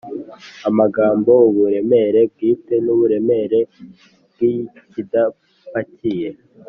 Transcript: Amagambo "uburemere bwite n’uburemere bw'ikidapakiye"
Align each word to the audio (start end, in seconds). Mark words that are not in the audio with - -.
Amagambo 0.69 1.31
"uburemere 1.49 2.21
bwite 2.31 2.75
n’uburemere 2.85 3.59
bw'ikidapakiye" 4.31 6.29